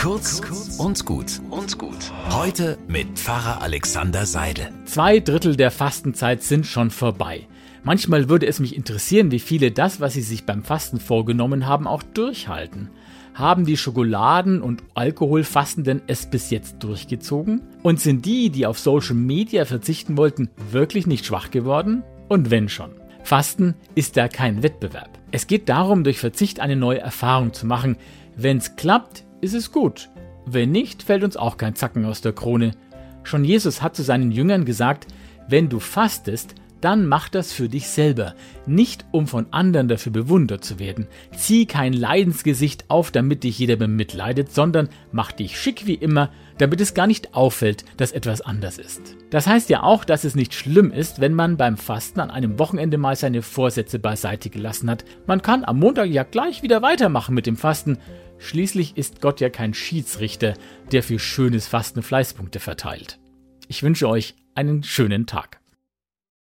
Kurz 0.00 0.40
und 0.78 1.04
gut 1.04 1.42
und 1.50 1.76
gut. 1.76 2.10
Heute 2.30 2.78
mit 2.88 3.18
Pfarrer 3.18 3.60
Alexander 3.60 4.24
Seidel. 4.24 4.70
Zwei 4.86 5.20
Drittel 5.20 5.56
der 5.56 5.70
Fastenzeit 5.70 6.42
sind 6.42 6.64
schon 6.64 6.90
vorbei. 6.90 7.46
Manchmal 7.84 8.30
würde 8.30 8.46
es 8.46 8.60
mich 8.60 8.74
interessieren, 8.74 9.30
wie 9.30 9.40
viele 9.40 9.72
das, 9.72 10.00
was 10.00 10.14
sie 10.14 10.22
sich 10.22 10.46
beim 10.46 10.62
Fasten 10.62 11.00
vorgenommen 11.00 11.66
haben, 11.66 11.86
auch 11.86 12.02
durchhalten. 12.02 12.88
Haben 13.34 13.66
die 13.66 13.76
Schokoladen- 13.76 14.62
und 14.62 14.82
Alkoholfastenden 14.94 16.00
es 16.06 16.24
bis 16.24 16.48
jetzt 16.48 16.82
durchgezogen? 16.82 17.60
Und 17.82 18.00
sind 18.00 18.24
die, 18.24 18.48
die 18.48 18.64
auf 18.64 18.78
Social 18.78 19.16
Media 19.16 19.66
verzichten 19.66 20.16
wollten, 20.16 20.48
wirklich 20.70 21.06
nicht 21.06 21.26
schwach 21.26 21.50
geworden? 21.50 22.04
Und 22.26 22.50
wenn 22.50 22.70
schon. 22.70 22.92
Fasten 23.22 23.74
ist 23.94 24.16
da 24.16 24.28
kein 24.28 24.62
Wettbewerb. 24.62 25.18
Es 25.30 25.46
geht 25.46 25.68
darum, 25.68 26.04
durch 26.04 26.18
Verzicht 26.18 26.58
eine 26.58 26.76
neue 26.76 27.00
Erfahrung 27.00 27.52
zu 27.52 27.66
machen. 27.66 27.96
Wenn's 28.42 28.74
klappt, 28.74 29.24
ist 29.42 29.52
es 29.52 29.70
gut. 29.70 30.08
Wenn 30.46 30.70
nicht, 30.70 31.02
fällt 31.02 31.24
uns 31.24 31.36
auch 31.36 31.58
kein 31.58 31.74
Zacken 31.74 32.06
aus 32.06 32.22
der 32.22 32.32
Krone. 32.32 32.70
Schon 33.22 33.44
Jesus 33.44 33.82
hat 33.82 33.94
zu 33.94 34.02
seinen 34.02 34.32
Jüngern 34.32 34.64
gesagt, 34.64 35.06
wenn 35.48 35.68
du 35.68 35.78
fastest, 35.78 36.54
dann 36.80 37.06
mach 37.06 37.28
das 37.28 37.52
für 37.52 37.68
dich 37.68 37.88
selber, 37.88 38.34
nicht 38.66 39.04
um 39.10 39.26
von 39.26 39.46
anderen 39.50 39.88
dafür 39.88 40.12
bewundert 40.12 40.64
zu 40.64 40.78
werden. 40.78 41.06
Zieh 41.36 41.66
kein 41.66 41.92
Leidensgesicht 41.92 42.86
auf, 42.88 43.10
damit 43.10 43.44
dich 43.44 43.58
jeder 43.58 43.76
bemitleidet, 43.76 44.52
sondern 44.52 44.88
mach 45.12 45.32
dich 45.32 45.60
schick 45.60 45.86
wie 45.86 45.94
immer, 45.94 46.30
damit 46.58 46.80
es 46.80 46.94
gar 46.94 47.06
nicht 47.06 47.34
auffällt, 47.34 47.84
dass 47.96 48.12
etwas 48.12 48.40
anders 48.40 48.78
ist. 48.78 49.16
Das 49.30 49.46
heißt 49.46 49.68
ja 49.70 49.82
auch, 49.82 50.04
dass 50.04 50.24
es 50.24 50.34
nicht 50.34 50.54
schlimm 50.54 50.90
ist, 50.92 51.20
wenn 51.20 51.34
man 51.34 51.56
beim 51.56 51.76
Fasten 51.76 52.20
an 52.20 52.30
einem 52.30 52.58
Wochenende 52.58 52.98
mal 52.98 53.16
seine 53.16 53.42
Vorsätze 53.42 53.98
beiseite 53.98 54.50
gelassen 54.50 54.90
hat. 54.90 55.04
Man 55.26 55.42
kann 55.42 55.64
am 55.64 55.78
Montag 55.78 56.08
ja 56.08 56.22
gleich 56.22 56.62
wieder 56.62 56.82
weitermachen 56.82 57.34
mit 57.34 57.46
dem 57.46 57.56
Fasten. 57.56 57.98
Schließlich 58.40 58.96
ist 58.96 59.20
Gott 59.20 59.40
ja 59.40 59.50
kein 59.50 59.74
Schiedsrichter, 59.74 60.54
der 60.90 61.02
für 61.02 61.18
schönes 61.18 61.68
Fasten 61.68 62.02
Fleißpunkte 62.02 62.58
verteilt. 62.58 63.20
Ich 63.68 63.82
wünsche 63.82 64.08
euch 64.08 64.34
einen 64.54 64.82
schönen 64.82 65.26
Tag. 65.26 65.59